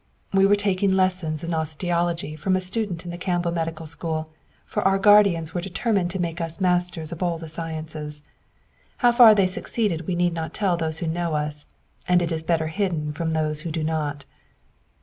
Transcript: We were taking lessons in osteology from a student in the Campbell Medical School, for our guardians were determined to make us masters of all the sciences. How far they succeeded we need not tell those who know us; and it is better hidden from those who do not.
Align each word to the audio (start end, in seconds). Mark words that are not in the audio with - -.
We 0.33 0.47
were 0.47 0.55
taking 0.55 0.91
lessons 0.95 1.43
in 1.43 1.53
osteology 1.53 2.35
from 2.35 2.55
a 2.55 2.59
student 2.59 3.05
in 3.05 3.11
the 3.11 3.19
Campbell 3.19 3.51
Medical 3.51 3.85
School, 3.85 4.31
for 4.65 4.81
our 4.81 4.97
guardians 4.97 5.53
were 5.53 5.61
determined 5.61 6.09
to 6.09 6.19
make 6.19 6.41
us 6.41 6.59
masters 6.59 7.11
of 7.11 7.21
all 7.21 7.37
the 7.37 7.47
sciences. 7.47 8.23
How 9.05 9.11
far 9.11 9.35
they 9.35 9.45
succeeded 9.45 10.07
we 10.07 10.15
need 10.15 10.33
not 10.33 10.55
tell 10.55 10.75
those 10.75 10.97
who 11.05 11.05
know 11.07 11.35
us; 11.35 11.67
and 12.07 12.23
it 12.23 12.31
is 12.31 12.41
better 12.41 12.69
hidden 12.69 13.13
from 13.13 13.33
those 13.33 13.61
who 13.61 13.69
do 13.69 13.83
not. 13.83 14.25